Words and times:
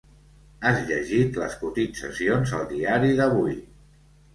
Has 0.69 0.79
llegit 0.87 1.37
les 1.43 1.59
cotitzacions 1.61 2.59
al 2.63 2.69
diari 2.77 3.17
d'avui. 3.23 3.59